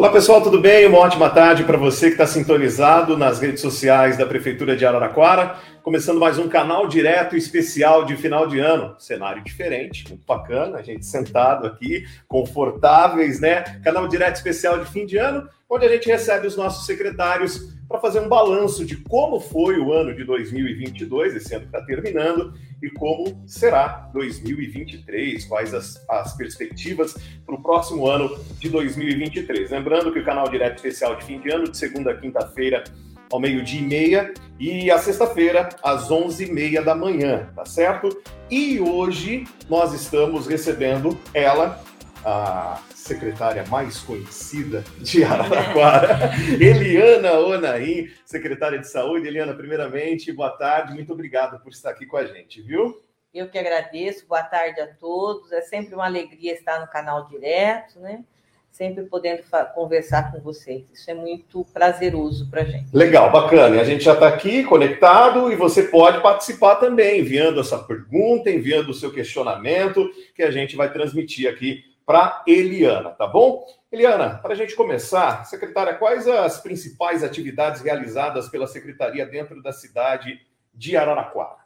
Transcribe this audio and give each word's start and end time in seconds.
Olá 0.00 0.08
pessoal, 0.08 0.40
tudo 0.40 0.58
bem? 0.58 0.86
Uma 0.86 0.96
ótima 0.96 1.28
tarde 1.28 1.62
para 1.62 1.76
você 1.76 2.06
que 2.06 2.12
está 2.12 2.26
sintonizado 2.26 3.18
nas 3.18 3.38
redes 3.38 3.60
sociais 3.60 4.16
da 4.16 4.24
Prefeitura 4.24 4.74
de 4.74 4.86
Araraquara. 4.86 5.56
Começando 5.82 6.20
mais 6.20 6.38
um 6.38 6.46
canal 6.46 6.86
direto 6.86 7.34
especial 7.34 8.04
de 8.04 8.14
final 8.14 8.46
de 8.46 8.58
ano. 8.58 8.94
Cenário 8.98 9.42
diferente, 9.42 10.06
muito 10.08 10.26
bacana, 10.26 10.76
a 10.76 10.82
gente 10.82 11.06
sentado 11.06 11.66
aqui, 11.66 12.04
confortáveis, 12.28 13.40
né? 13.40 13.62
Canal 13.82 14.06
direto 14.06 14.36
especial 14.36 14.78
de 14.78 14.90
fim 14.90 15.06
de 15.06 15.16
ano, 15.16 15.48
onde 15.70 15.86
a 15.86 15.88
gente 15.88 16.06
recebe 16.06 16.46
os 16.46 16.54
nossos 16.54 16.84
secretários 16.84 17.74
para 17.88 17.98
fazer 17.98 18.20
um 18.20 18.28
balanço 18.28 18.84
de 18.84 18.96
como 18.96 19.40
foi 19.40 19.78
o 19.78 19.90
ano 19.92 20.14
de 20.14 20.22
2022, 20.22 21.34
esse 21.34 21.54
ano 21.54 21.66
que 21.66 21.74
está 21.74 21.84
terminando, 21.86 22.52
e 22.82 22.90
como 22.90 23.42
será 23.46 24.10
2023, 24.12 25.46
quais 25.46 25.72
as, 25.72 26.04
as 26.10 26.36
perspectivas 26.36 27.16
para 27.46 27.54
o 27.54 27.62
próximo 27.62 28.06
ano 28.06 28.38
de 28.58 28.68
2023. 28.68 29.70
Lembrando 29.70 30.12
que 30.12 30.18
o 30.18 30.24
canal 30.24 30.48
Direto 30.48 30.76
Especial 30.76 31.16
de 31.16 31.24
fim 31.24 31.40
de 31.40 31.50
ano, 31.50 31.70
de 31.70 31.76
segunda 31.76 32.10
a 32.12 32.16
quinta-feira, 32.16 32.84
ao 33.30 33.38
meio-dia 33.38 33.80
e 33.80 33.84
meia, 33.84 34.34
e 34.58 34.90
a 34.90 34.98
sexta-feira, 34.98 35.68
às 35.82 36.10
onze 36.10 36.44
e 36.44 36.52
meia 36.52 36.82
da 36.82 36.94
manhã, 36.94 37.50
tá 37.54 37.64
certo? 37.64 38.08
E 38.50 38.80
hoje 38.80 39.46
nós 39.68 39.94
estamos 39.94 40.46
recebendo 40.46 41.18
ela, 41.32 41.82
a 42.24 42.82
secretária 42.94 43.64
mais 43.68 43.98
conhecida 44.00 44.84
de 44.98 45.24
Araraquara, 45.24 46.30
Eliana 46.60 47.38
Onaim, 47.38 48.10
secretária 48.26 48.78
de 48.78 48.88
Saúde. 48.88 49.26
Eliana, 49.26 49.54
primeiramente, 49.54 50.32
boa 50.32 50.50
tarde, 50.50 50.92
muito 50.92 51.12
obrigado 51.12 51.60
por 51.62 51.72
estar 51.72 51.90
aqui 51.90 52.04
com 52.04 52.16
a 52.16 52.24
gente, 52.24 52.60
viu? 52.60 53.02
Eu 53.32 53.48
que 53.48 53.58
agradeço, 53.58 54.26
boa 54.26 54.42
tarde 54.42 54.80
a 54.80 54.88
todos. 54.88 55.52
É 55.52 55.60
sempre 55.62 55.94
uma 55.94 56.04
alegria 56.04 56.52
estar 56.52 56.80
no 56.80 56.88
canal 56.88 57.26
direto, 57.28 58.00
né? 58.00 58.24
Sempre 58.70 59.04
podendo 59.04 59.42
conversar 59.74 60.32
com 60.32 60.40
vocês. 60.40 60.84
Isso 60.92 61.10
é 61.10 61.14
muito 61.14 61.64
prazeroso 61.72 62.48
para 62.48 62.62
a 62.62 62.64
gente. 62.64 62.94
Legal, 62.96 63.30
bacana. 63.30 63.76
E 63.76 63.80
a 63.80 63.84
gente 63.84 64.04
já 64.04 64.14
está 64.14 64.28
aqui 64.28 64.64
conectado 64.64 65.52
e 65.52 65.56
você 65.56 65.84
pode 65.84 66.22
participar 66.22 66.76
também, 66.76 67.20
enviando 67.20 67.60
a 67.60 67.64
sua 67.64 67.82
pergunta, 67.82 68.50
enviando 68.50 68.90
o 68.90 68.94
seu 68.94 69.12
questionamento, 69.12 70.08
que 70.34 70.42
a 70.42 70.50
gente 70.50 70.76
vai 70.76 70.90
transmitir 70.90 71.50
aqui 71.50 71.84
para 72.06 72.42
Eliana, 72.46 73.10
tá 73.10 73.26
bom? 73.26 73.64
Eliana, 73.92 74.38
para 74.38 74.52
a 74.52 74.56
gente 74.56 74.74
começar, 74.74 75.44
secretária, 75.44 75.94
quais 75.94 76.26
as 76.26 76.60
principais 76.60 77.22
atividades 77.22 77.82
realizadas 77.82 78.48
pela 78.48 78.66
secretaria 78.66 79.26
dentro 79.26 79.62
da 79.62 79.72
cidade 79.72 80.40
de 80.72 80.96
Araraquara? 80.96 81.60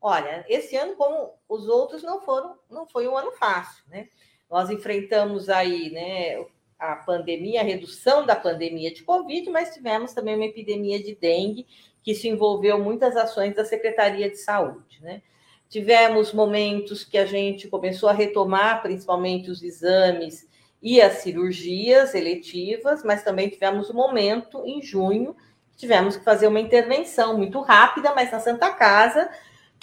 Olha, 0.00 0.44
esse 0.48 0.76
ano, 0.76 0.94
como 0.94 1.34
os 1.48 1.68
outros, 1.68 2.02
não 2.02 2.20
foram, 2.20 2.56
não 2.70 2.86
foi 2.86 3.08
um 3.08 3.16
ano 3.16 3.32
fácil, 3.32 3.84
né? 3.88 4.08
Nós 4.50 4.70
enfrentamos 4.70 5.48
aí, 5.48 5.90
né, 5.90 6.44
a 6.78 6.96
pandemia, 6.96 7.60
a 7.60 7.64
redução 7.64 8.24
da 8.24 8.36
pandemia 8.36 8.92
de 8.92 9.02
Covid, 9.02 9.50
mas 9.50 9.74
tivemos 9.74 10.12
também 10.12 10.36
uma 10.36 10.44
epidemia 10.44 11.02
de 11.02 11.14
dengue 11.14 11.66
que 12.02 12.14
se 12.14 12.28
envolveu 12.28 12.78
muitas 12.78 13.16
ações 13.16 13.54
da 13.54 13.64
Secretaria 13.64 14.30
de 14.30 14.36
Saúde, 14.36 15.02
né? 15.02 15.20
Tivemos 15.68 16.32
momentos 16.32 17.04
que 17.04 17.18
a 17.18 17.26
gente 17.26 17.68
começou 17.68 18.08
a 18.08 18.12
retomar, 18.12 18.80
principalmente 18.80 19.50
os 19.50 19.62
exames 19.62 20.48
e 20.80 21.00
as 21.00 21.18
cirurgias 21.18 22.14
eletivas, 22.14 23.02
mas 23.04 23.22
também 23.22 23.50
tivemos 23.50 23.90
um 23.90 23.94
momento 23.94 24.64
em 24.64 24.80
junho 24.80 25.36
que 25.72 25.76
tivemos 25.76 26.16
que 26.16 26.24
fazer 26.24 26.46
uma 26.46 26.60
intervenção 26.60 27.36
muito 27.36 27.60
rápida, 27.60 28.14
mas 28.14 28.32
na 28.32 28.40
Santa 28.40 28.72
Casa, 28.72 29.28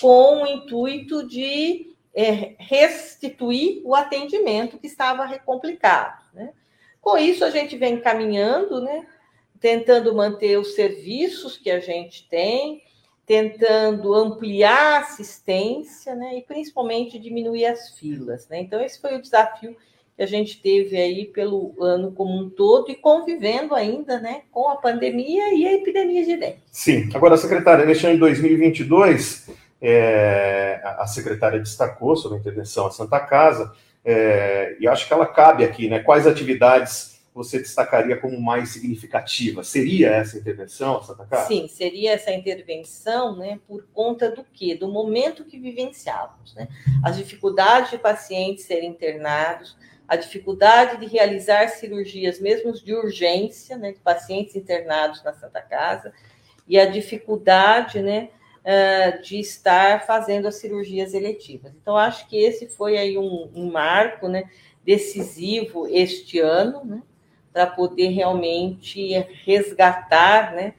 com 0.01 0.41
o 0.41 0.47
intuito 0.47 1.27
de 1.27 1.94
é, 2.15 2.55
restituir 2.57 3.81
o 3.83 3.93
atendimento 3.93 4.77
que 4.77 4.87
estava 4.87 5.27
complicado. 5.39 6.23
Né? 6.33 6.51
Com 7.01 7.17
isso, 7.17 7.43
a 7.43 7.49
gente 7.49 7.75
vem 7.75 7.99
caminhando, 7.99 8.81
né? 8.81 9.05
tentando 9.59 10.13
manter 10.13 10.59
os 10.59 10.75
serviços 10.75 11.57
que 11.57 11.71
a 11.71 11.79
gente 11.79 12.27
tem, 12.29 12.83
tentando 13.25 14.13
ampliar 14.13 14.93
a 14.93 14.99
assistência, 14.99 16.13
né, 16.13 16.37
e 16.37 16.41
principalmente 16.43 17.17
diminuir 17.17 17.65
as 17.65 17.97
filas, 17.97 18.47
né? 18.47 18.61
Então 18.61 18.79
esse 18.79 19.01
foi 19.01 19.15
o 19.15 19.21
desafio 19.21 19.75
que 20.15 20.21
a 20.21 20.27
gente 20.27 20.61
teve 20.61 20.95
aí 20.95 21.25
pelo 21.25 21.73
ano 21.81 22.11
como 22.11 22.39
um 22.39 22.49
todo 22.49 22.91
e 22.91 22.95
convivendo 22.95 23.73
ainda, 23.73 24.19
né, 24.19 24.43
com 24.51 24.69
a 24.69 24.75
pandemia 24.75 25.53
e 25.55 25.67
a 25.67 25.73
epidemia 25.73 26.23
de 26.23 26.37
dengue. 26.37 26.59
Sim. 26.71 27.09
Agora, 27.13 27.35
secretária, 27.35 27.85
neste 27.85 28.05
ano 28.05 28.13
de 28.13 28.19
2022, 28.19 29.49
é, 29.87 30.81
a 30.83 31.05
secretária 31.05 31.59
destacou 31.59 32.15
sobre 32.15 32.37
a 32.37 32.41
intervenção 32.41 32.87
à 32.87 32.91
Santa 32.91 33.19
Casa, 33.19 33.71
é, 34.03 34.75
e 34.79 34.87
acho 34.87 35.07
que 35.07 35.13
ela 35.13 35.27
cabe 35.27 35.63
aqui, 35.63 35.87
né? 35.87 35.99
Quais 35.99 36.25
atividades 36.25 37.21
você 37.33 37.59
destacaria 37.59 38.17
como 38.17 38.41
mais 38.41 38.69
significativa? 38.69 39.63
Seria 39.63 40.09
essa 40.09 40.37
intervenção, 40.37 41.03
Santa 41.03 41.25
Casa? 41.25 41.47
Sim, 41.47 41.67
seria 41.67 42.13
essa 42.13 42.31
intervenção, 42.31 43.35
né, 43.35 43.59
por 43.67 43.85
conta 43.93 44.31
do 44.31 44.43
quê? 44.43 44.73
Do 44.73 44.87
momento 44.87 45.45
que 45.45 45.59
vivenciávamos, 45.59 46.55
né? 46.55 46.67
As 47.03 47.17
dificuldades 47.17 47.91
de 47.91 47.99
pacientes 47.99 48.65
serem 48.65 48.89
internados, 48.89 49.77
a 50.07 50.15
dificuldade 50.15 50.97
de 50.97 51.05
realizar 51.05 51.67
cirurgias, 51.67 52.39
mesmo 52.39 52.73
de 52.73 52.93
urgência, 52.93 53.77
né, 53.77 53.91
de 53.91 53.99
pacientes 53.99 54.55
internados 54.55 55.23
na 55.23 55.33
Santa 55.33 55.61
Casa, 55.61 56.11
e 56.67 56.79
a 56.79 56.85
dificuldade, 56.87 58.01
né, 58.01 58.29
de 59.21 59.39
estar 59.39 60.05
fazendo 60.07 60.47
as 60.47 60.55
cirurgias 60.55 61.13
eletivas. 61.13 61.71
Então, 61.79 61.95
acho 61.95 62.27
que 62.27 62.35
esse 62.35 62.67
foi 62.67 62.97
aí 62.97 63.17
um, 63.17 63.49
um 63.53 63.71
marco, 63.71 64.27
né, 64.27 64.49
decisivo 64.83 65.87
este 65.87 66.39
ano, 66.39 66.83
né, 66.83 67.01
para 67.53 67.67
poder 67.67 68.09
realmente 68.09 69.13
resgatar 69.45 70.53
né, 70.53 70.73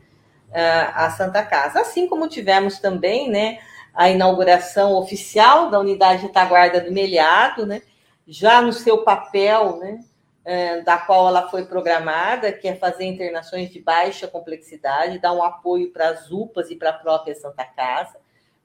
a 0.53 1.11
Santa 1.11 1.43
Casa. 1.45 1.81
Assim 1.81 2.09
como 2.09 2.29
tivemos 2.29 2.81
também 2.81 3.31
né, 3.31 3.59
a 3.95 4.11
inauguração 4.11 4.95
oficial 4.95 5.71
da 5.71 5.79
unidade 5.79 6.21
de 6.21 6.27
retaguarda 6.27 6.81
do 6.81 6.93
Melhado, 6.93 7.65
né, 7.65 7.83
já 8.27 8.61
no 8.61 8.73
seu 8.73 9.05
papel, 9.05 9.79
né, 9.79 10.01
da 10.85 10.97
qual 10.97 11.27
ela 11.27 11.49
foi 11.49 11.65
programada, 11.67 12.53
que 12.53 12.69
é 12.69 12.77
fazer 12.77 13.05
internações 13.05 13.69
de 13.69 13.81
baixa 13.81 14.29
complexidade, 14.29 15.19
dar 15.19 15.33
um 15.33 15.43
apoio 15.43 15.91
para 15.91 16.11
as 16.11 16.31
UPAs 16.31 16.71
e 16.71 16.77
para 16.77 16.91
a 16.91 16.93
própria 16.93 17.35
Santa 17.35 17.65
Casa, 17.65 18.17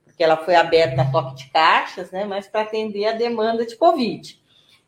porque 0.06 0.24
ela 0.24 0.38
foi 0.38 0.54
aberta 0.54 1.02
a 1.02 1.12
toque 1.12 1.36
de 1.36 1.50
caixas, 1.50 2.12
né, 2.12 2.24
mas 2.24 2.48
para 2.48 2.62
atender 2.62 3.06
a 3.08 3.14
demanda 3.14 3.66
de 3.66 3.76
Covid. 3.76 4.40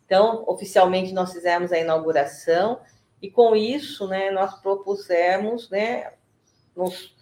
Então, 0.06 0.44
oficialmente, 0.46 1.14
nós 1.14 1.34
fizemos 1.34 1.72
a 1.72 1.80
inauguração, 1.80 2.80
e 3.20 3.32
com 3.32 3.56
isso, 3.56 4.08
né, 4.08 4.30
nós 4.30 4.62
propusemos, 4.62 5.70
né, 5.72 6.12
nos 6.76 7.16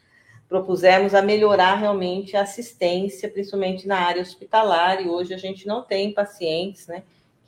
propusemos 0.49 1.15
a 1.15 1.21
melhorar 1.21 1.75
realmente 1.75 2.35
a 2.35 2.41
assistência, 2.41 3.29
principalmente 3.29 3.87
na 3.87 3.99
área 3.99 4.21
hospitalar, 4.21 5.01
e 5.01 5.07
hoje 5.07 5.33
a 5.33 5.37
gente 5.37 5.65
não 5.65 5.81
tem 5.81 6.13
pacientes, 6.13 6.87
né, 6.87 7.03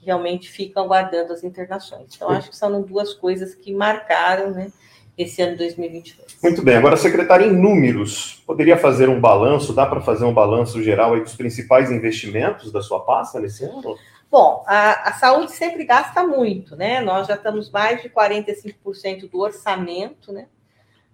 realmente 0.06 0.50
ficam 0.50 0.84
aguardando 0.84 1.34
as 1.34 1.44
internações. 1.44 2.16
Então, 2.16 2.30
acho 2.30 2.50
que 2.50 2.56
são 2.56 2.82
duas 2.82 3.14
coisas 3.14 3.56
que 3.56 3.74
marcaram, 3.74 4.52
né, 4.52 4.72
esse 5.18 5.42
ano 5.42 5.58
2022. 5.58 6.38
Muito 6.42 6.62
bem. 6.62 6.76
Agora, 6.76 6.98
secretária, 6.98 7.46
em 7.46 7.54
números, 7.54 8.44
poderia 8.46 8.78
fazer 8.78 9.10
um 9.10 9.20
balanço, 9.20 9.74
dá 9.74 9.86
para 9.86 10.02
fazer 10.02 10.26
um 10.26 10.34
balanço 10.34 10.82
geral 10.82 11.14
aí 11.14 11.22
dos 11.22 11.36
principais 11.36 11.92
investimentos 11.92 12.72
da 12.72 12.82
sua 12.82 13.00
pasta 13.00 13.40
nesse 13.40 13.64
ano? 13.64 13.98
Bom, 14.30 14.64
a, 14.66 15.10
a, 15.10 15.14
saúde 15.14 15.52
sempre 15.52 15.84
gasta 15.86 16.26
muito, 16.26 16.76
né? 16.76 17.00
Nós 17.02 17.28
já 17.28 17.36
estamos 17.36 17.70
mais 17.70 18.02
de 18.02 18.10
45% 18.10 19.30
do 19.30 19.40
orçamento, 19.40 20.34
né? 20.34 20.48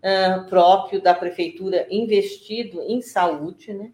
Uh, 0.01 0.47
próprio 0.47 1.01
da 1.01 1.13
prefeitura 1.13 1.85
investido 1.91 2.81
em 2.81 3.01
saúde, 3.01 3.73
né? 3.73 3.91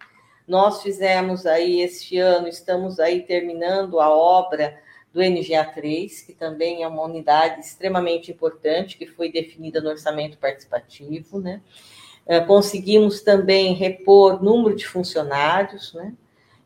Nós 0.48 0.84
fizemos 0.84 1.48
aí 1.48 1.82
este 1.82 2.20
ano, 2.20 2.48
estamos 2.48 3.00
aí 3.00 3.22
terminando 3.22 4.00
a 4.00 4.16
obra 4.16 4.78
do 5.16 5.22
NGA3, 5.22 6.26
que 6.26 6.34
também 6.34 6.84
é 6.84 6.88
uma 6.88 7.02
unidade 7.04 7.62
extremamente 7.62 8.30
importante, 8.30 8.98
que 8.98 9.06
foi 9.06 9.32
definida 9.32 9.80
no 9.80 9.90
orçamento 9.90 10.38
participativo, 10.38 11.40
né? 11.40 11.62
Uh, 12.28 12.46
conseguimos 12.46 13.22
também 13.22 13.74
repor 13.74 14.44
número 14.44 14.76
de 14.76 14.86
funcionários, 14.86 15.94
né? 15.94 16.14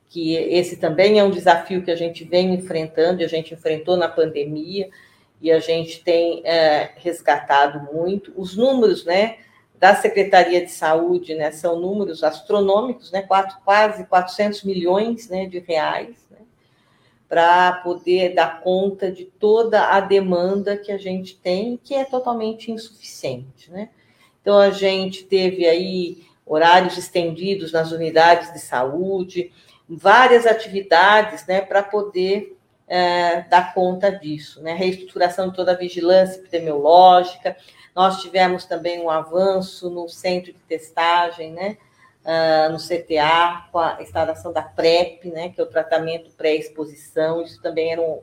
que 0.07 0.33
esse 0.33 0.77
também 0.77 1.19
é 1.19 1.23
um 1.23 1.29
desafio 1.29 1.83
que 1.83 1.91
a 1.91 1.95
gente 1.95 2.23
vem 2.23 2.55
enfrentando, 2.55 3.21
e 3.21 3.25
a 3.25 3.27
gente 3.27 3.53
enfrentou 3.53 3.95
na 3.95 4.07
pandemia, 4.07 4.89
e 5.39 5.51
a 5.51 5.59
gente 5.59 6.03
tem 6.03 6.41
é, 6.43 6.89
resgatado 6.95 7.93
muito. 7.93 8.33
Os 8.35 8.57
números 8.57 9.05
né, 9.05 9.37
da 9.77 9.93
Secretaria 9.95 10.65
de 10.65 10.71
Saúde 10.71 11.35
né, 11.35 11.51
são 11.51 11.79
números 11.79 12.23
astronômicos, 12.23 13.11
né, 13.11 13.21
quatro, 13.21 13.57
quase 13.63 14.07
400 14.07 14.63
milhões 14.63 15.29
né, 15.29 15.45
de 15.45 15.59
reais, 15.59 16.15
né, 16.31 16.39
para 17.29 17.71
poder 17.73 18.33
dar 18.33 18.59
conta 18.61 19.11
de 19.11 19.23
toda 19.23 19.89
a 19.89 19.99
demanda 19.99 20.75
que 20.75 20.91
a 20.91 20.97
gente 20.97 21.35
tem, 21.35 21.79
que 21.81 21.93
é 21.93 22.03
totalmente 22.03 22.71
insuficiente. 22.71 23.69
Né? 23.69 23.89
Então, 24.41 24.57
a 24.57 24.71
gente 24.71 25.23
teve 25.25 25.67
aí 25.67 26.23
horários 26.43 26.97
estendidos 26.97 27.71
nas 27.71 27.91
unidades 27.91 28.51
de 28.51 28.59
saúde, 28.59 29.51
várias 29.87 30.47
atividades 30.47 31.45
né, 31.45 31.61
para 31.61 31.83
poder 31.83 32.57
é, 32.87 33.41
dar 33.41 33.75
conta 33.75 34.11
disso, 34.11 34.61
né? 34.63 34.73
Reestruturação 34.73 35.49
de 35.49 35.55
toda 35.55 35.73
a 35.73 35.77
vigilância 35.77 36.39
epidemiológica. 36.39 37.55
Nós 37.95 38.19
tivemos 38.19 38.65
também 38.65 38.99
um 38.99 39.09
avanço 39.11 39.91
no 39.91 40.09
centro 40.09 40.51
de 40.51 40.59
testagem, 40.67 41.51
né? 41.51 41.77
Uh, 42.29 42.71
no 42.71 42.77
CTA, 42.77 43.69
com 43.71 43.79
a 43.79 43.97
instalação 44.01 44.53
da 44.53 44.61
PrEP, 44.61 45.31
né? 45.31 45.49
Que 45.49 45.59
é 45.59 45.63
o 45.63 45.67
tratamento 45.67 46.29
pré-exposição. 46.31 47.41
Isso 47.41 47.59
também 47.59 47.91
era 47.91 48.01
um, 48.01 48.19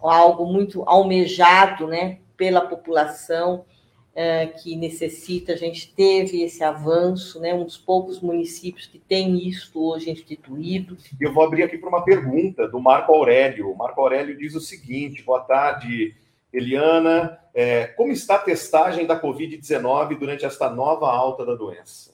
algo 0.00 0.46
muito 0.46 0.82
almejado, 0.88 1.86
né? 1.86 2.20
Pela 2.36 2.62
população 2.62 3.66
é, 4.14 4.46
que 4.46 4.76
necessita, 4.76 5.52
a 5.52 5.56
gente 5.56 5.92
teve 5.94 6.42
esse 6.42 6.62
avanço, 6.62 7.40
né, 7.40 7.54
um 7.54 7.64
dos 7.64 7.78
poucos 7.78 8.20
municípios 8.20 8.86
que 8.86 8.98
tem 8.98 9.48
isso 9.48 9.82
hoje 9.82 10.10
instituído. 10.10 10.96
Eu 11.20 11.32
vou 11.32 11.44
abrir 11.44 11.62
aqui 11.62 11.78
para 11.78 11.88
uma 11.88 12.04
pergunta 12.04 12.68
do 12.68 12.78
Marco 12.78 13.12
Aurélio. 13.12 13.70
O 13.70 13.76
Marco 13.76 14.00
Aurélio 14.00 14.36
diz 14.36 14.54
o 14.54 14.60
seguinte: 14.60 15.22
boa 15.22 15.40
tarde, 15.40 16.14
Eliana. 16.52 17.38
É, 17.54 17.86
como 17.86 18.12
está 18.12 18.36
a 18.36 18.38
testagem 18.38 19.06
da 19.06 19.20
Covid-19 19.20 20.18
durante 20.18 20.44
esta 20.44 20.70
nova 20.70 21.10
alta 21.10 21.44
da 21.44 21.54
doença? 21.54 22.11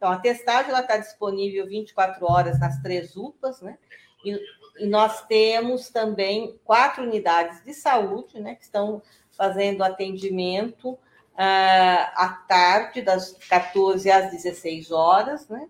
Então, 0.00 0.12
a 0.12 0.18
testagem 0.18 0.74
está 0.74 0.96
disponível 0.96 1.66
24 1.66 2.24
horas 2.24 2.58
nas 2.58 2.80
três 2.80 3.14
UPAs, 3.16 3.60
né? 3.60 3.76
E, 4.24 4.34
e 4.78 4.86
nós 4.86 5.26
temos 5.26 5.90
também 5.90 6.58
quatro 6.64 7.02
unidades 7.02 7.62
de 7.62 7.74
saúde, 7.74 8.40
né, 8.40 8.54
que 8.54 8.64
estão 8.64 9.02
fazendo 9.36 9.84
atendimento 9.84 10.98
à 11.36 12.44
tarde, 12.48 13.02
das 13.02 13.32
14 13.46 14.10
às 14.10 14.30
16 14.30 14.90
horas, 14.90 15.46
né? 15.50 15.68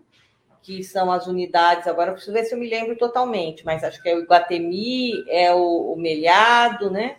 Que 0.63 0.81
são 0.81 1.11
as 1.11 1.27
unidades. 1.27 1.85
Agora, 1.85 2.13
preciso 2.13 2.31
ver 2.31 2.45
se 2.45 2.55
eu 2.55 2.59
me 2.59 2.69
lembro 2.69 2.95
totalmente, 2.95 3.65
mas 3.65 3.83
acho 3.83 4.01
que 4.01 4.07
é 4.07 4.15
o 4.15 4.21
Iguatemi, 4.21 5.25
é 5.27 5.53
o, 5.53 5.91
o 5.91 5.97
Melhado, 5.97 6.89
né? 6.89 7.17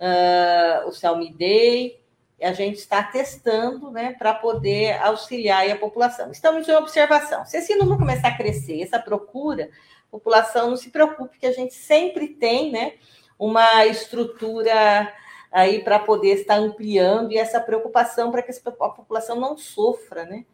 Uh, 0.00 0.88
o 0.88 0.92
Salmidei. 0.92 2.02
A 2.44 2.52
gente 2.52 2.78
está 2.78 3.02
testando, 3.02 3.90
né, 3.90 4.14
para 4.18 4.34
poder 4.34 5.00
auxiliar 5.02 5.68
a 5.68 5.76
população. 5.76 6.30
Estamos 6.30 6.68
em 6.68 6.74
observação. 6.74 7.44
Se 7.46 7.56
esse 7.56 7.74
número 7.74 7.98
começar 7.98 8.28
a 8.28 8.36
crescer, 8.36 8.82
essa 8.82 8.98
procura, 8.98 9.70
população 10.10 10.70
não 10.70 10.76
se 10.76 10.90
preocupe, 10.90 11.38
que 11.38 11.46
a 11.46 11.52
gente 11.52 11.74
sempre 11.74 12.28
tem, 12.28 12.70
né, 12.70 12.92
uma 13.38 13.84
estrutura 13.86 15.12
aí 15.50 15.82
para 15.82 15.98
poder 15.98 16.34
estar 16.34 16.56
ampliando 16.56 17.32
e 17.32 17.38
essa 17.38 17.60
preocupação 17.60 18.30
para 18.30 18.42
que 18.42 18.50
a 18.50 18.70
população 18.88 19.38
não 19.38 19.56
sofra, 19.56 20.24
né? 20.24 20.44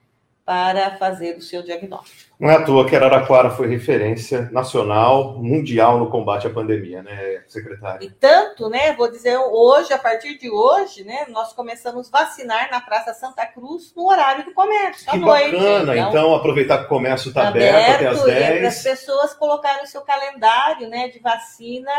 Para 0.45 0.97
fazer 0.97 1.37
o 1.37 1.43
seu 1.43 1.63
diagnóstico. 1.63 2.35
Não 2.41 2.51
é 2.51 2.57
à 2.57 2.65
toa 2.65 2.89
que 2.89 2.97
Araraquara 2.97 3.51
foi 3.51 3.69
referência 3.69 4.49
nacional, 4.51 5.39
mundial 5.39 5.99
no 5.99 6.11
combate 6.11 6.47
à 6.47 6.51
pandemia, 6.51 7.03
né, 7.03 7.45
secretária? 7.47 8.05
E 8.05 8.11
tanto, 8.11 8.69
né? 8.69 8.93
Vou 8.95 9.11
dizer, 9.11 9.37
hoje, 9.37 9.93
a 9.93 9.99
partir 9.99 10.39
de 10.39 10.51
hoje, 10.51 11.05
né, 11.05 11.27
nós 11.29 11.53
começamos 11.53 12.13
a 12.13 12.25
vacinar 12.25 12.71
na 12.71 12.81
Praça 12.81 13.13
Santa 13.15 13.47
Cruz 13.47 13.93
no 13.95 14.09
horário 14.09 14.45
do 14.45 14.53
comércio, 14.53 15.09
que 15.09 15.17
à 15.17 15.19
noite. 15.19 15.53
Bacana, 15.53 15.97
então, 15.97 16.09
então, 16.09 16.35
aproveitar 16.35 16.79
que 16.79 16.85
o 16.85 16.89
comércio 16.89 17.29
está 17.29 17.49
aberto, 17.49 17.75
aberto 17.75 17.95
até 17.95 18.07
as 18.09 18.23
10. 18.25 18.59
Para 18.59 18.69
as 18.69 18.83
pessoas 18.83 19.35
colocarem 19.35 19.85
o 19.85 19.87
seu 19.87 20.01
calendário 20.01 20.89
né, 20.89 21.09
de 21.09 21.21
vacina 21.21 21.93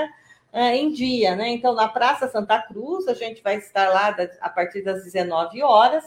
é, 0.52 0.76
em 0.76 0.92
dia, 0.92 1.36
né? 1.36 1.50
Então, 1.50 1.74
na 1.74 1.88
Praça 1.88 2.28
Santa 2.28 2.60
Cruz, 2.62 3.08
a 3.08 3.14
gente 3.14 3.42
vai 3.42 3.56
estar 3.56 3.90
lá 3.90 4.16
a 4.42 4.50
partir 4.50 4.82
das 4.82 5.04
19 5.04 5.64
horas 5.64 6.04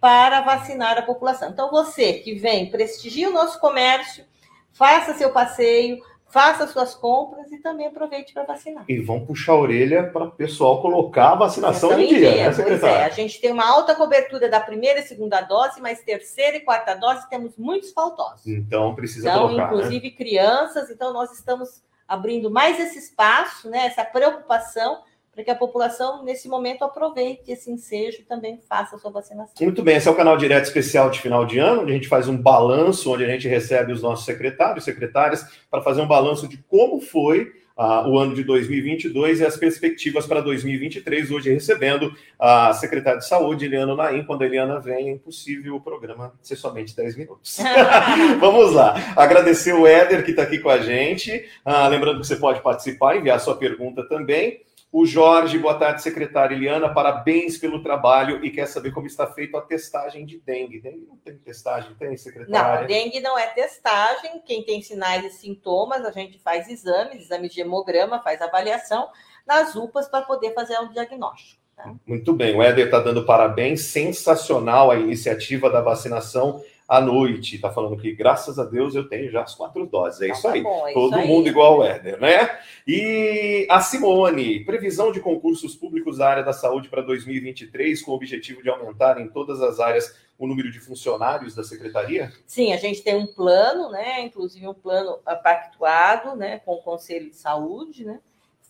para 0.00 0.40
vacinar 0.42 0.98
a 0.98 1.02
população. 1.02 1.50
Então, 1.50 1.70
você 1.70 2.14
que 2.14 2.34
vem, 2.34 2.70
prestigie 2.70 3.26
o 3.26 3.32
nosso 3.32 3.58
comércio, 3.58 4.24
faça 4.72 5.14
seu 5.14 5.30
passeio, 5.30 6.02
faça 6.34 6.66
suas 6.66 6.96
compras 6.96 7.52
e 7.52 7.58
também 7.58 7.86
aproveite 7.86 8.34
para 8.34 8.42
vacinar. 8.42 8.84
E 8.88 8.98
vão 8.98 9.24
puxar 9.24 9.52
a 9.52 9.56
orelha 9.56 10.10
para 10.10 10.24
o 10.24 10.30
pessoal 10.32 10.82
colocar 10.82 11.30
a 11.30 11.36
vacinação 11.36 11.92
em 11.98 12.08
dia, 12.08 12.18
dia, 12.18 12.44
né, 12.46 12.52
secretária? 12.52 13.02
É, 13.02 13.04
a 13.04 13.10
gente 13.10 13.40
tem 13.40 13.52
uma 13.52 13.64
alta 13.64 13.94
cobertura 13.94 14.48
da 14.48 14.58
primeira 14.58 14.98
e 14.98 15.04
segunda 15.04 15.40
dose, 15.42 15.80
mas 15.80 16.02
terceira 16.02 16.56
e 16.56 16.60
quarta 16.60 16.94
dose 16.94 17.28
temos 17.30 17.56
muitos 17.56 17.92
faltosos. 17.92 18.44
Então, 18.48 18.96
precisa 18.96 19.30
então, 19.30 19.46
colocar, 19.46 19.70
né? 19.70 19.74
inclusive 19.76 20.10
né? 20.10 20.16
crianças, 20.16 20.90
então 20.90 21.12
nós 21.12 21.30
estamos 21.30 21.84
abrindo 22.08 22.50
mais 22.50 22.80
esse 22.80 22.98
espaço, 22.98 23.70
né, 23.70 23.86
essa 23.86 24.04
preocupação, 24.04 25.02
para 25.34 25.44
que 25.44 25.50
a 25.50 25.54
população, 25.54 26.24
nesse 26.24 26.48
momento, 26.48 26.84
aproveite 26.84 27.50
esse 27.50 27.70
ensejo 27.70 28.20
e 28.20 28.24
também 28.24 28.60
faça 28.68 28.94
a 28.94 28.98
sua 28.98 29.10
vacinação. 29.10 29.52
Muito 29.60 29.82
bem, 29.82 29.96
esse 29.96 30.06
é 30.06 30.10
o 30.10 30.14
canal 30.14 30.36
direto 30.36 30.64
especial 30.64 31.10
de 31.10 31.20
final 31.20 31.44
de 31.44 31.58
ano, 31.58 31.82
onde 31.82 31.90
a 31.90 31.94
gente 31.94 32.08
faz 32.08 32.28
um 32.28 32.36
balanço, 32.36 33.12
onde 33.12 33.24
a 33.24 33.28
gente 33.28 33.48
recebe 33.48 33.92
os 33.92 34.00
nossos 34.00 34.24
secretários, 34.24 34.84
secretárias, 34.84 35.44
para 35.70 35.82
fazer 35.82 36.00
um 36.00 36.06
balanço 36.06 36.46
de 36.46 36.56
como 36.68 37.00
foi 37.00 37.52
uh, 37.76 38.08
o 38.08 38.18
ano 38.18 38.34
de 38.34 38.44
2022 38.44 39.40
e 39.40 39.44
as 39.44 39.56
perspectivas 39.56 40.26
para 40.26 40.40
2023. 40.40 41.30
Hoje 41.30 41.52
recebendo 41.52 42.14
a 42.38 42.72
secretária 42.72 43.18
de 43.18 43.26
Saúde, 43.26 43.64
Eliana 43.64 43.94
Naim. 43.94 44.24
Quando 44.24 44.42
a 44.42 44.46
Eliana 44.46 44.80
vem, 44.80 45.08
é 45.08 45.12
impossível 45.12 45.76
o 45.76 45.80
programa 45.80 46.32
ser 46.42 46.56
somente 46.56 46.94
10 46.94 47.16
minutos. 47.16 47.58
Vamos 48.40 48.72
lá. 48.72 48.94
Agradecer 49.16 49.72
o 49.72 49.86
Éder, 49.86 50.24
que 50.24 50.30
está 50.30 50.42
aqui 50.42 50.58
com 50.58 50.70
a 50.70 50.78
gente. 50.78 51.44
Uh, 51.66 51.88
lembrando 51.88 52.20
que 52.20 52.26
você 52.26 52.36
pode 52.36 52.60
participar, 52.62 53.16
enviar 53.16 53.40
sua 53.40 53.56
pergunta 53.56 54.06
também. 54.08 54.62
O 54.96 55.04
Jorge, 55.04 55.58
boa 55.58 55.74
tarde, 55.76 56.02
secretária 56.02 56.54
Eliana, 56.54 56.88
parabéns 56.88 57.58
pelo 57.58 57.82
trabalho 57.82 58.44
e 58.44 58.50
quer 58.52 58.64
saber 58.66 58.92
como 58.92 59.08
está 59.08 59.26
feita 59.26 59.58
a 59.58 59.60
testagem 59.60 60.24
de 60.24 60.38
dengue. 60.38 60.80
Dengue 60.80 61.04
não 61.08 61.16
tem 61.16 61.36
testagem, 61.36 61.92
tem, 61.98 62.16
secretária? 62.16 62.82
Não, 62.82 62.86
dengue 62.86 63.18
não 63.18 63.36
é 63.36 63.48
testagem. 63.48 64.40
Quem 64.46 64.62
tem 64.62 64.80
sinais 64.82 65.24
e 65.24 65.30
sintomas, 65.30 66.04
a 66.04 66.12
gente 66.12 66.38
faz 66.38 66.68
exames, 66.68 67.24
exames 67.24 67.52
de 67.52 67.60
hemograma, 67.60 68.22
faz 68.22 68.40
avaliação 68.40 69.08
nas 69.44 69.74
UPAs 69.74 70.06
para 70.06 70.24
poder 70.24 70.54
fazer 70.54 70.78
um 70.78 70.88
diagnóstico. 70.88 71.60
Tá? 71.74 71.92
Muito 72.06 72.32
bem, 72.32 72.54
o 72.54 72.62
Éder 72.62 72.84
está 72.84 73.00
dando 73.00 73.26
parabéns, 73.26 73.80
sensacional 73.86 74.92
a 74.92 74.96
iniciativa 74.96 75.68
da 75.68 75.80
vacinação 75.80 76.62
à 76.88 77.00
noite. 77.00 77.56
Está 77.56 77.70
falando 77.70 77.96
que, 77.96 78.12
graças 78.12 78.58
a 78.58 78.64
Deus, 78.64 78.94
eu 78.94 79.08
tenho 79.08 79.30
já 79.30 79.42
as 79.42 79.54
quatro 79.54 79.86
doses. 79.86 80.20
É 80.20 80.26
então, 80.26 80.36
isso 80.36 80.48
aí. 80.48 80.62
Tá 80.62 80.68
bom, 80.68 80.88
é 80.88 80.92
Todo 80.92 81.18
isso 81.18 81.28
mundo 81.28 81.46
aí. 81.46 81.50
igual 81.50 81.78
o 81.78 81.84
Éder, 81.84 82.20
né? 82.20 82.58
E 82.86 83.66
a 83.70 83.80
Simone, 83.80 84.64
previsão 84.64 85.10
de 85.10 85.20
concursos 85.20 85.74
públicos 85.74 86.18
da 86.18 86.28
área 86.28 86.42
da 86.42 86.52
saúde 86.52 86.88
para 86.88 87.02
2023, 87.02 88.02
com 88.02 88.12
o 88.12 88.14
objetivo 88.14 88.62
de 88.62 88.68
aumentar 88.68 89.20
em 89.20 89.28
todas 89.28 89.60
as 89.60 89.80
áreas 89.80 90.22
o 90.38 90.46
número 90.46 90.70
de 90.70 90.80
funcionários 90.80 91.54
da 91.54 91.62
secretaria? 91.62 92.32
Sim, 92.46 92.72
a 92.72 92.76
gente 92.76 93.02
tem 93.02 93.14
um 93.14 93.26
plano, 93.26 93.90
né? 93.90 94.20
Inclusive 94.20 94.66
um 94.66 94.74
plano 94.74 95.18
pactuado 95.42 96.36
né, 96.36 96.58
com 96.58 96.74
o 96.74 96.82
Conselho 96.82 97.30
de 97.30 97.36
Saúde, 97.36 98.04
né? 98.04 98.18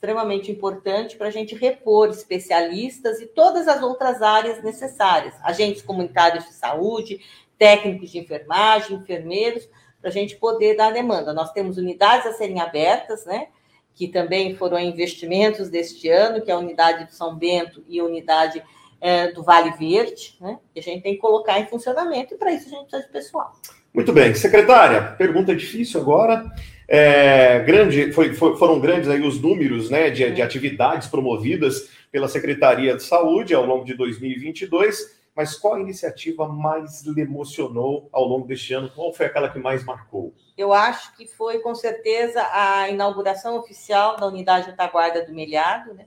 extremamente 0.05 0.53
importante 0.53 1.17
para 1.17 1.29
a 1.29 1.31
gente 1.31 1.55
repor 1.55 2.11
especialistas 2.11 3.21
e 3.21 3.27
todas 3.27 3.67
as 3.67 3.83
outras 3.83 4.21
áreas 4.21 4.63
necessárias, 4.63 5.35
agentes 5.43 5.81
comunitários 5.81 6.45
de 6.45 6.53
saúde, 6.53 7.21
técnicos 7.59 8.11
de 8.11 8.19
enfermagem, 8.19 8.97
enfermeiros, 8.97 9.69
para 10.01 10.11
a 10.11 10.13
gente 10.13 10.37
poder 10.37 10.77
dar 10.77 10.93
demanda. 10.93 11.33
Nós 11.33 11.53
temos 11.53 11.79
unidades 11.79 12.27
a 12.27 12.33
serem 12.33 12.61
abertas, 12.61 13.25
né? 13.25 13.49
Que 13.95 14.09
também 14.09 14.55
foram 14.55 14.79
investimentos 14.79 15.71
deste 15.71 16.09
ano, 16.09 16.43
que 16.43 16.51
é 16.51 16.55
a 16.55 16.59
unidade 16.59 17.07
de 17.07 17.15
São 17.15 17.37
Bento 17.37 17.83
e 17.89 17.99
a 17.99 18.05
unidade 18.05 18.63
é, 19.01 19.33
do 19.33 19.43
Vale 19.43 19.71
Verde, 19.73 20.37
né? 20.41 20.59
Que 20.73 20.81
a 20.81 20.83
gente 20.83 21.03
tem 21.03 21.15
que 21.15 21.21
colocar 21.21 21.59
em 21.59 21.67
funcionamento, 21.67 22.35
e 22.35 22.37
para 22.37 22.53
isso 22.53 22.67
a 22.67 22.71
gente 22.71 22.89
precisa 22.89 23.07
de 23.07 23.13
pessoal. 23.13 23.53
Muito 23.95 24.13
bem, 24.13 24.35
secretária, 24.35 25.15
pergunta 25.17 25.55
difícil 25.55 26.01
agora. 26.01 26.45
É, 26.87 27.61
grande, 27.61 28.13
foi, 28.13 28.35
foi, 28.35 28.57
foram 28.57 28.79
grandes 28.81 29.09
aí 29.09 29.27
os 29.27 29.41
números 29.41 29.89
né, 29.89 30.11
de, 30.11 30.31
de 30.33 30.43
atividades 30.43 31.09
promovidas 31.09 31.89
pela 32.11 32.29
Secretaria 32.29 32.95
de 32.95 33.03
Saúde 33.03 33.55
ao 33.55 33.65
longo 33.65 33.85
de 33.85 33.95
2022 33.95 35.24
mas 35.35 35.57
qual 35.57 35.75
a 35.75 35.81
iniciativa 35.81 36.49
mais 36.49 37.03
lhe 37.03 37.21
emocionou 37.21 38.09
ao 38.13 38.25
longo 38.25 38.47
deste 38.47 38.73
ano? 38.75 38.91
Qual 38.91 39.13
foi 39.13 39.27
aquela 39.27 39.49
que 39.49 39.59
mais 39.59 39.85
marcou? 39.85 40.33
Eu 40.57 40.73
acho 40.73 41.17
que 41.17 41.27
foi, 41.27 41.59
com 41.59 41.75
certeza, 41.75 42.41
a 42.53 42.89
inauguração 42.89 43.57
oficial 43.57 44.17
da 44.17 44.27
unidade 44.27 44.71
Retaguarda 44.71 45.25
do 45.25 45.35
Melhado, 45.35 45.95
né? 45.95 46.07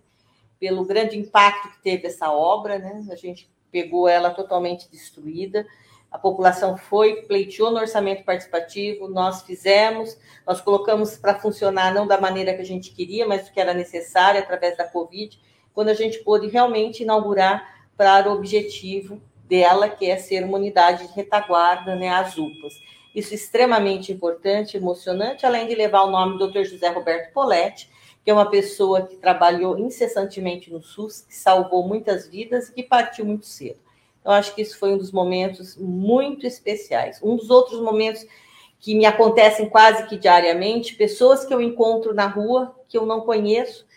pelo 0.59 0.85
grande 0.85 1.17
impacto 1.17 1.69
que 1.69 1.81
teve 1.81 2.07
essa 2.07 2.31
obra, 2.31 2.79
né? 2.79 3.05
A 3.11 3.15
gente 3.15 3.49
pegou 3.71 4.07
ela 4.07 4.31
totalmente 4.31 4.89
destruída. 4.89 5.65
A 6.09 6.17
população 6.17 6.77
foi, 6.77 7.23
pleiteou 7.23 7.69
no 7.69 7.79
orçamento 7.79 8.23
participativo, 8.23 9.07
nós 9.09 9.43
fizemos, 9.43 10.17
nós 10.45 10.61
colocamos 10.61 11.17
para 11.17 11.37
funcionar 11.37 11.93
não 11.93 12.07
da 12.07 12.19
maneira 12.19 12.53
que 12.53 12.61
a 12.61 12.65
gente 12.65 12.91
queria, 12.91 13.27
mas 13.27 13.49
que 13.49 13.59
era 13.59 13.73
necessário 13.73 14.39
através 14.39 14.77
da 14.77 14.87
Covid, 14.87 15.37
quando 15.73 15.89
a 15.89 15.93
gente 15.93 16.19
pôde 16.19 16.47
realmente 16.47 17.03
inaugurar 17.03 17.76
para 17.97 18.29
o 18.29 18.35
objetivo 18.35 19.19
dela, 19.47 19.89
que 19.89 20.05
é 20.05 20.17
ser 20.17 20.43
uma 20.43 20.57
unidade 20.57 21.07
de 21.07 21.13
retaguarda, 21.13 21.95
né, 21.95 22.09
as 22.09 22.37
UPAs. 22.37 22.73
Isso 23.15 23.33
é 23.33 23.35
extremamente 23.35 24.11
importante, 24.11 24.77
emocionante, 24.77 25.45
além 25.45 25.67
de 25.67 25.73
levar 25.73 26.03
o 26.03 26.11
nome 26.11 26.37
do 26.37 26.47
Dr. 26.47 26.63
José 26.63 26.87
Roberto 26.89 27.33
Poletti, 27.33 27.89
que 28.23 28.29
é 28.29 28.33
uma 28.33 28.49
pessoa 28.49 29.01
que 29.03 29.15
trabalhou 29.15 29.79
incessantemente 29.79 30.71
no 30.71 30.81
SUS, 30.81 31.21
que 31.21 31.33
salvou 31.33 31.87
muitas 31.87 32.27
vidas 32.27 32.69
e 32.69 32.73
que 32.73 32.83
partiu 32.83 33.25
muito 33.25 33.45
cedo. 33.45 33.79
Eu 34.23 34.31
acho 34.31 34.53
que 34.53 34.61
isso 34.61 34.77
foi 34.77 34.93
um 34.93 34.97
dos 34.97 35.11
momentos 35.11 35.77
muito 35.77 36.45
especiais. 36.45 37.19
Um 37.23 37.37
dos 37.37 37.49
outros 37.49 37.79
momentos 37.79 38.25
que 38.79 38.93
me 38.93 39.05
acontecem 39.05 39.69
quase 39.69 40.05
que 40.07 40.17
diariamente, 40.17 40.95
pessoas 40.95 41.45
que 41.45 41.53
eu 41.53 41.61
encontro 41.61 42.13
na 42.13 42.27
rua, 42.27 42.75
que 42.87 42.97
eu 42.97 43.05
não 43.05 43.21
conheço, 43.21 43.87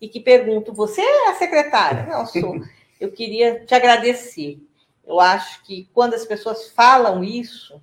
e 0.00 0.08
que 0.08 0.20
perguntam: 0.20 0.72
Você 0.74 1.00
é 1.02 1.30
a 1.30 1.34
secretária? 1.34 2.06
Não, 2.06 2.24
sou. 2.26 2.60
Eu 3.00 3.10
queria 3.10 3.64
te 3.64 3.74
agradecer. 3.74 4.60
Eu 5.06 5.18
acho 5.18 5.64
que 5.64 5.88
quando 5.92 6.14
as 6.14 6.24
pessoas 6.24 6.68
falam 6.68 7.24
isso, 7.24 7.80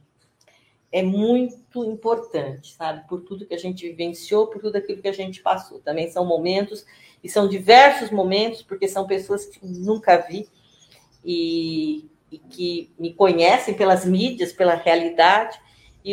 é 0.92 1.04
muito 1.04 1.84
importante, 1.84 2.74
sabe? 2.74 3.08
Por 3.08 3.22
tudo 3.22 3.46
que 3.46 3.54
a 3.54 3.60
gente 3.60 3.88
vivenciou, 3.88 4.48
por 4.48 4.62
tudo 4.62 4.78
aquilo 4.78 5.02
que 5.02 5.08
a 5.08 5.14
gente 5.14 5.42
passou. 5.42 5.80
Também 5.80 6.10
são 6.10 6.26
momentos, 6.26 6.86
e 7.24 7.30
são 7.30 7.48
diversos 7.48 8.12
momentos, 8.12 8.62
porque 8.62 8.88
são 8.88 9.06
pessoas 9.06 9.46
que 9.46 9.60
nunca 9.66 10.18
vi 10.18 10.48
e, 11.26 12.10
e 12.32 12.38
que 12.38 12.92
me 12.98 13.14
conhecem 13.14 13.74
pelas 13.74 14.06
mídias, 14.06 14.54
pela 14.54 14.76
realidade. 14.76 15.60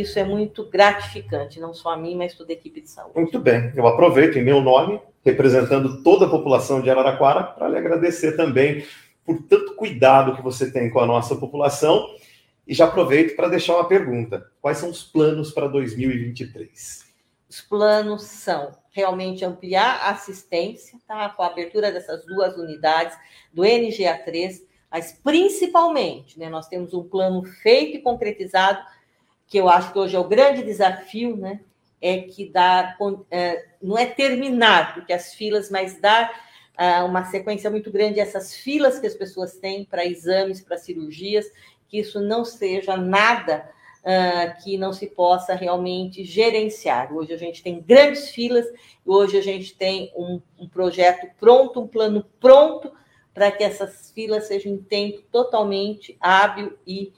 Isso 0.00 0.18
é 0.18 0.24
muito 0.24 0.68
gratificante, 0.68 1.60
não 1.60 1.72
só 1.72 1.90
a 1.90 1.96
mim, 1.96 2.16
mas 2.16 2.34
toda 2.34 2.52
a 2.52 2.54
equipe 2.54 2.80
de 2.80 2.90
saúde. 2.90 3.16
Muito 3.16 3.38
bem. 3.38 3.72
Eu 3.76 3.86
aproveito 3.86 4.36
em 4.36 4.42
meu 4.42 4.60
nome, 4.60 5.00
representando 5.24 6.02
toda 6.02 6.26
a 6.26 6.28
população 6.28 6.82
de 6.82 6.90
Araraquara, 6.90 7.44
para 7.44 7.68
lhe 7.68 7.78
agradecer 7.78 8.36
também 8.36 8.84
por 9.24 9.40
tanto 9.42 9.76
cuidado 9.76 10.34
que 10.34 10.42
você 10.42 10.70
tem 10.70 10.90
com 10.90 10.98
a 10.98 11.06
nossa 11.06 11.36
população 11.36 12.06
e 12.66 12.74
já 12.74 12.86
aproveito 12.86 13.36
para 13.36 13.48
deixar 13.48 13.74
uma 13.74 13.86
pergunta: 13.86 14.50
quais 14.60 14.78
são 14.78 14.90
os 14.90 15.02
planos 15.02 15.52
para 15.52 15.68
2023? 15.68 17.04
Os 17.48 17.60
planos 17.60 18.24
são 18.24 18.72
realmente 18.90 19.44
ampliar 19.44 20.00
a 20.02 20.10
assistência, 20.10 20.98
tá? 21.06 21.28
Com 21.28 21.42
a 21.42 21.46
abertura 21.46 21.92
dessas 21.92 22.26
duas 22.26 22.56
unidades 22.56 23.16
do 23.52 23.62
NGA3, 23.62 24.62
mas 24.90 25.12
principalmente, 25.22 26.38
né? 26.38 26.48
Nós 26.48 26.66
temos 26.66 26.92
um 26.94 27.04
plano 27.04 27.44
feito 27.44 27.98
e 27.98 28.02
concretizado, 28.02 28.80
que 29.46 29.58
eu 29.58 29.68
acho 29.68 29.92
que 29.92 29.98
hoje 29.98 30.16
é 30.16 30.18
o 30.18 30.28
grande 30.28 30.62
desafio, 30.62 31.36
né? 31.36 31.60
É 32.00 32.18
que 32.20 32.48
dá, 32.50 32.96
é, 33.30 33.64
não 33.82 33.96
é 33.96 34.06
terminar, 34.06 34.94
porque 34.94 35.12
as 35.12 35.32
filas, 35.32 35.70
mas 35.70 35.98
dar 35.98 36.30
uh, 36.78 37.06
uma 37.06 37.24
sequência 37.24 37.70
muito 37.70 37.90
grande 37.90 38.20
essas 38.20 38.54
filas 38.54 38.98
que 38.98 39.06
as 39.06 39.14
pessoas 39.14 39.56
têm 39.56 39.84
para 39.84 40.04
exames, 40.04 40.60
para 40.60 40.76
cirurgias 40.76 41.46
que 41.88 41.98
isso 41.98 42.20
não 42.20 42.44
seja 42.44 42.96
nada 42.96 43.70
uh, 44.00 44.62
que 44.62 44.76
não 44.76 44.92
se 44.92 45.06
possa 45.06 45.54
realmente 45.54 46.24
gerenciar. 46.24 47.12
Hoje 47.12 47.32
a 47.32 47.36
gente 47.36 47.62
tem 47.62 47.80
grandes 47.80 48.30
filas, 48.30 48.66
hoje 49.04 49.38
a 49.38 49.42
gente 49.42 49.74
tem 49.76 50.12
um, 50.16 50.40
um 50.58 50.68
projeto 50.68 51.28
pronto, 51.38 51.80
um 51.80 51.86
plano 51.86 52.24
pronto 52.40 52.92
para 53.32 53.50
que 53.50 53.64
essas 53.64 54.10
filas 54.12 54.46
sejam 54.46 54.72
em 54.72 54.78
tempo 54.78 55.22
totalmente 55.30 56.16
hábil 56.20 56.78
e 56.86 57.12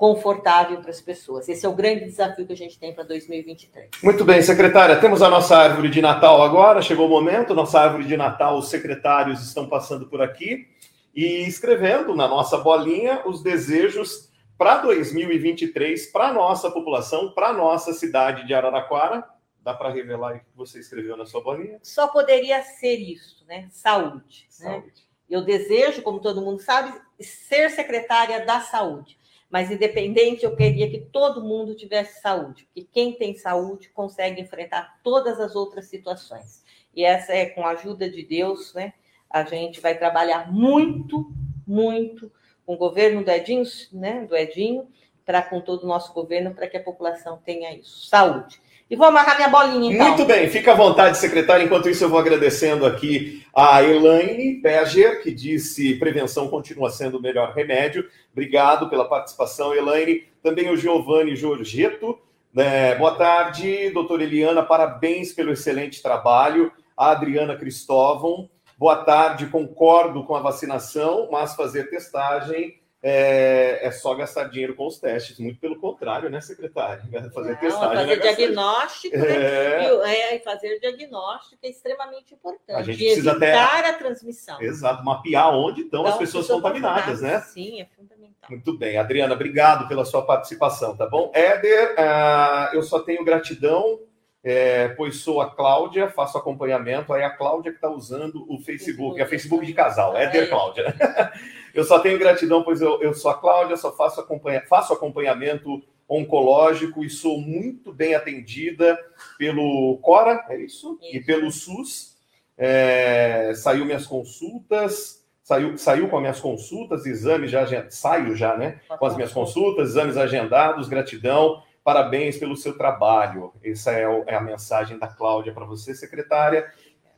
confortável 0.00 0.80
para 0.80 0.88
as 0.88 1.00
pessoas. 1.02 1.46
Esse 1.46 1.66
é 1.66 1.68
o 1.68 1.74
grande 1.74 2.06
desafio 2.06 2.46
que 2.46 2.54
a 2.54 2.56
gente 2.56 2.78
tem 2.78 2.94
para 2.94 3.04
2023. 3.04 3.90
Muito 4.02 4.24
bem, 4.24 4.40
secretária. 4.40 4.98
Temos 4.98 5.20
a 5.20 5.28
nossa 5.28 5.54
árvore 5.54 5.90
de 5.90 6.00
Natal 6.00 6.42
agora. 6.42 6.80
Chegou 6.80 7.06
o 7.06 7.10
momento. 7.10 7.54
Nossa 7.54 7.78
árvore 7.78 8.06
de 8.06 8.16
Natal, 8.16 8.56
os 8.56 8.70
secretários 8.70 9.46
estão 9.46 9.68
passando 9.68 10.06
por 10.06 10.22
aqui 10.22 10.66
e 11.14 11.46
escrevendo 11.46 12.16
na 12.16 12.26
nossa 12.26 12.56
bolinha 12.56 13.20
os 13.26 13.42
desejos 13.42 14.30
para 14.56 14.78
2023 14.78 16.06
para 16.06 16.28
a 16.28 16.32
nossa 16.32 16.70
população, 16.70 17.32
para 17.34 17.48
a 17.48 17.52
nossa 17.52 17.92
cidade 17.92 18.46
de 18.46 18.54
Araraquara. 18.54 19.22
Dá 19.62 19.74
para 19.74 19.90
revelar 19.90 20.36
o 20.36 20.38
que 20.38 20.46
você 20.56 20.78
escreveu 20.80 21.14
na 21.14 21.26
sua 21.26 21.42
bolinha? 21.42 21.78
Só 21.82 22.08
poderia 22.08 22.62
ser 22.62 22.96
isso, 22.96 23.44
né? 23.46 23.68
Saúde. 23.70 24.46
Né? 24.60 24.70
Saúde. 24.70 24.86
Né? 24.86 24.92
Eu 25.28 25.44
desejo, 25.44 26.00
como 26.00 26.20
todo 26.20 26.40
mundo 26.40 26.62
sabe, 26.62 26.98
ser 27.20 27.68
secretária 27.68 28.46
da 28.46 28.60
saúde. 28.60 29.19
Mas, 29.50 29.70
independente, 29.70 30.44
eu 30.44 30.54
queria 30.54 30.88
que 30.88 31.00
todo 31.00 31.42
mundo 31.42 31.74
tivesse 31.74 32.20
saúde, 32.20 32.64
porque 32.66 32.88
quem 32.92 33.12
tem 33.14 33.34
saúde 33.34 33.88
consegue 33.88 34.40
enfrentar 34.40 35.00
todas 35.02 35.40
as 35.40 35.56
outras 35.56 35.86
situações. 35.86 36.62
E 36.94 37.04
essa 37.04 37.32
é 37.32 37.46
com 37.46 37.66
a 37.66 37.70
ajuda 37.70 38.08
de 38.08 38.22
Deus, 38.22 38.72
né? 38.74 38.94
A 39.28 39.42
gente 39.42 39.80
vai 39.80 39.98
trabalhar 39.98 40.52
muito, 40.52 41.32
muito 41.66 42.30
com 42.64 42.74
o 42.74 42.78
governo 42.78 43.24
do 43.24 43.30
Edinho, 43.30 43.64
né, 43.92 44.24
do 44.26 44.36
Edinho, 44.36 44.88
para 45.24 45.42
com 45.42 45.60
todo 45.60 45.84
o 45.84 45.86
nosso 45.86 46.12
governo, 46.12 46.54
para 46.54 46.68
que 46.68 46.76
a 46.76 46.82
população 46.82 47.38
tenha 47.44 47.74
isso. 47.74 48.06
Saúde. 48.06 48.60
E 48.90 48.96
vou 48.96 49.06
amarrar 49.06 49.36
minha 49.36 49.48
bolinha, 49.48 49.94
então. 49.94 50.08
Muito 50.08 50.24
bem, 50.24 50.50
fica 50.50 50.72
à 50.72 50.74
vontade, 50.74 51.16
secretário. 51.16 51.64
Enquanto 51.64 51.88
isso, 51.88 52.02
eu 52.02 52.08
vou 52.08 52.18
agradecendo 52.18 52.84
aqui 52.84 53.46
a 53.54 53.80
Elaine 53.84 54.60
Peger, 54.60 55.22
que 55.22 55.30
disse 55.30 55.94
prevenção 55.94 56.48
continua 56.48 56.90
sendo 56.90 57.18
o 57.18 57.22
melhor 57.22 57.52
remédio. 57.52 58.08
Obrigado 58.32 58.90
pela 58.90 59.08
participação, 59.08 59.72
Elaine. 59.72 60.24
Também 60.42 60.68
o 60.70 60.76
Giovanni 60.76 61.36
Giorgetto. 61.36 62.18
É, 62.56 62.96
boa 62.96 63.14
tarde, 63.14 63.90
doutora 63.90 64.24
Eliana, 64.24 64.60
parabéns 64.60 65.32
pelo 65.32 65.52
excelente 65.52 66.02
trabalho. 66.02 66.72
A 66.96 67.12
Adriana 67.12 67.54
Cristóvão. 67.54 68.50
Boa 68.76 68.96
tarde, 68.96 69.46
concordo 69.46 70.24
com 70.24 70.34
a 70.34 70.40
vacinação, 70.40 71.28
mas 71.30 71.54
fazer 71.54 71.90
testagem 71.90 72.79
é, 73.02 73.86
é, 73.86 73.90
só 73.90 74.14
gastar 74.14 74.44
dinheiro 74.44 74.74
com 74.74 74.86
os 74.86 74.98
testes. 74.98 75.38
Muito 75.38 75.58
pelo 75.58 75.76
contrário, 75.76 76.28
né, 76.28 76.40
secretário? 76.40 77.02
Fazer 77.32 77.52
Não, 77.52 77.56
testagem. 77.56 77.96
Fazer 77.96 78.12
é 78.12 78.16
diagnóstico, 78.16 79.18
né? 79.18 79.36
é... 79.36 80.34
é... 80.34 80.38
fazer 80.40 80.78
diagnóstico 80.80 81.58
é 81.62 81.68
extremamente 81.70 82.34
importante. 82.34 82.78
A 82.78 82.82
gente 82.82 82.98
precisa 82.98 83.32
até 83.32 83.54
a 83.54 83.92
transmissão. 83.94 84.60
Exato, 84.60 85.02
mapear 85.02 85.54
onde 85.54 85.82
estão 85.82 86.00
então, 86.00 86.12
as 86.12 86.18
pessoas 86.18 86.46
contaminadas, 86.46 87.22
né? 87.22 87.40
Sim, 87.40 87.80
é 87.80 87.86
fundamental. 87.86 88.50
Muito 88.50 88.76
bem, 88.76 88.98
Adriana, 88.98 89.34
obrigado 89.34 89.88
pela 89.88 90.04
sua 90.04 90.22
participação, 90.22 90.96
tá 90.96 91.06
bom? 91.06 91.30
Éder, 91.34 91.94
uh, 91.94 92.74
eu 92.74 92.82
só 92.82 93.00
tenho 93.00 93.24
gratidão 93.24 93.98
é, 94.42 94.88
pois 94.88 95.16
sou 95.16 95.40
a 95.40 95.50
Cláudia, 95.50 96.08
faço 96.08 96.38
acompanhamento. 96.38 97.12
Aí 97.12 97.22
a 97.22 97.30
Cláudia 97.30 97.72
que 97.72 97.78
está 97.78 97.90
usando 97.90 98.46
o 98.48 98.58
Facebook, 98.58 99.20
é 99.20 99.26
Facebook 99.26 99.66
de 99.66 99.74
casal, 99.74 100.16
é 100.16 100.28
Der 100.28 100.48
Cláudia. 100.48 100.94
eu 101.74 101.84
só 101.84 101.98
tenho 101.98 102.18
gratidão, 102.18 102.62
pois 102.62 102.80
eu, 102.80 103.00
eu 103.02 103.12
sou 103.12 103.30
a 103.30 103.38
Cláudia, 103.38 103.76
só 103.76 103.94
faço, 103.94 104.20
acompanha, 104.20 104.64
faço 104.68 104.92
acompanhamento 104.92 105.82
oncológico 106.08 107.04
e 107.04 107.10
sou 107.10 107.40
muito 107.40 107.92
bem 107.92 108.14
atendida 108.14 108.98
pelo 109.38 109.98
Cora, 109.98 110.44
é 110.48 110.56
isso? 110.56 110.98
isso. 111.02 111.16
E 111.16 111.20
pelo 111.20 111.50
SUS. 111.50 112.18
É, 112.62 113.52
saiu 113.54 113.86
minhas 113.86 114.06
consultas, 114.06 115.24
saiu, 115.42 115.78
saiu 115.78 116.10
com 116.10 116.16
as 116.16 116.20
minhas 116.20 116.40
consultas, 116.40 117.06
exames 117.06 117.50
já, 117.50 117.66
saio 117.88 118.36
já, 118.36 118.54
né? 118.54 118.80
Com 118.98 119.06
as 119.06 119.16
minhas 119.16 119.32
consultas, 119.32 119.90
exames 119.90 120.18
agendados, 120.18 120.86
gratidão. 120.86 121.62
Parabéns 121.90 122.38
pelo 122.38 122.56
seu 122.56 122.78
trabalho. 122.78 123.52
Essa 123.64 123.90
é, 123.90 124.04
é 124.28 124.36
a 124.36 124.40
mensagem 124.40 124.96
da 124.96 125.08
Cláudia 125.08 125.52
para 125.52 125.64
você, 125.64 125.92
secretária. 125.92 126.70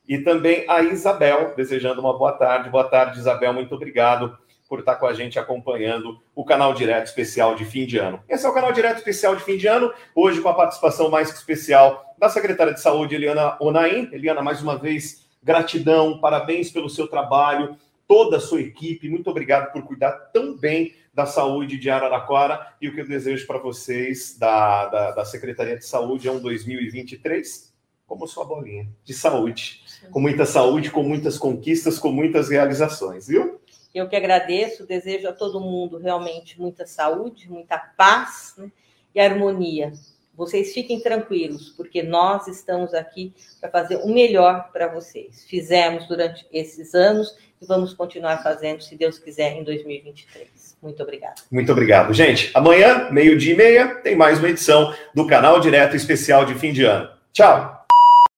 E 0.08 0.16
também 0.16 0.64
a 0.66 0.80
Isabel, 0.80 1.52
desejando 1.54 2.00
uma 2.00 2.16
boa 2.16 2.32
tarde. 2.32 2.70
Boa 2.70 2.84
tarde, 2.84 3.18
Isabel. 3.18 3.52
Muito 3.52 3.74
obrigado 3.74 4.34
por 4.66 4.78
estar 4.78 4.94
com 4.94 5.04
a 5.04 5.12
gente 5.12 5.38
acompanhando 5.38 6.18
o 6.34 6.42
canal 6.42 6.72
Direto 6.72 7.04
Especial 7.04 7.54
de 7.54 7.66
fim 7.66 7.84
de 7.84 7.98
ano. 7.98 8.24
Esse 8.26 8.46
é 8.46 8.48
o 8.48 8.54
canal 8.54 8.72
Direto 8.72 8.96
Especial 8.96 9.36
de 9.36 9.42
fim 9.42 9.58
de 9.58 9.66
ano, 9.66 9.92
hoje 10.14 10.40
com 10.40 10.48
a 10.48 10.54
participação 10.54 11.10
mais 11.10 11.30
que 11.30 11.36
especial 11.36 12.02
da 12.16 12.30
secretária 12.30 12.72
de 12.72 12.80
Saúde, 12.80 13.14
Eliana 13.14 13.58
Onaim. 13.60 14.08
Eliana, 14.10 14.40
mais 14.40 14.62
uma 14.62 14.78
vez, 14.78 15.28
gratidão, 15.42 16.18
parabéns 16.18 16.70
pelo 16.70 16.88
seu 16.88 17.06
trabalho, 17.06 17.76
toda 18.08 18.38
a 18.38 18.40
sua 18.40 18.62
equipe, 18.62 19.10
muito 19.10 19.28
obrigado 19.28 19.70
por 19.70 19.82
cuidar 19.82 20.12
tão 20.32 20.56
bem 20.56 20.94
da 21.12 21.26
Saúde 21.26 21.78
de 21.78 21.90
Araraquara. 21.90 22.74
E 22.80 22.88
o 22.88 22.94
que 22.94 23.00
eu 23.00 23.08
desejo 23.08 23.46
para 23.46 23.58
vocês 23.58 24.36
da, 24.38 24.86
da, 24.86 25.10
da, 25.12 25.24
Secretaria 25.24 25.76
de 25.76 25.86
Saúde 25.86 26.28
é 26.28 26.32
um 26.32 26.40
2023 26.40 27.72
como 28.06 28.26
sua 28.26 28.44
bolinha, 28.44 28.86
de 29.04 29.14
saúde. 29.14 29.82
Com 30.10 30.20
muita 30.20 30.44
saúde, 30.44 30.90
com 30.90 31.02
muitas 31.02 31.38
conquistas, 31.38 31.98
com 31.98 32.12
muitas 32.12 32.50
realizações, 32.50 33.26
viu? 33.26 33.58
Eu 33.94 34.08
que 34.08 34.16
agradeço, 34.16 34.86
desejo 34.86 35.28
a 35.28 35.32
todo 35.32 35.60
mundo 35.60 35.98
realmente 35.98 36.60
muita 36.60 36.86
saúde, 36.86 37.50
muita 37.50 37.78
paz 37.78 38.54
né? 38.58 38.70
e 39.14 39.20
harmonia. 39.20 39.92
Vocês 40.34 40.72
fiquem 40.72 41.00
tranquilos, 41.00 41.70
porque 41.70 42.02
nós 42.02 42.46
estamos 42.48 42.94
aqui 42.94 43.34
para 43.60 43.70
fazer 43.70 43.96
o 43.96 44.08
melhor 44.08 44.70
para 44.72 44.88
vocês. 44.88 45.44
Fizemos 45.44 46.08
durante 46.08 46.46
esses 46.50 46.94
anos 46.94 47.36
e 47.62 47.66
vamos 47.66 47.94
continuar 47.94 48.42
fazendo, 48.42 48.82
se 48.82 48.96
Deus 48.96 49.18
quiser, 49.18 49.52
em 49.56 49.62
2023. 49.62 50.76
Muito 50.82 51.02
obrigado. 51.02 51.42
Muito 51.50 51.70
obrigado. 51.70 52.12
Gente, 52.12 52.50
amanhã, 52.54 53.08
meio-dia 53.10 53.54
e 53.54 53.56
meia, 53.56 53.94
tem 53.96 54.16
mais 54.16 54.38
uma 54.40 54.48
edição 54.48 54.92
do 55.14 55.26
canal 55.26 55.60
Direto 55.60 55.94
Especial 55.94 56.44
de 56.44 56.54
Fim 56.54 56.72
de 56.72 56.84
Ano. 56.84 57.08
Tchau! 57.32 57.81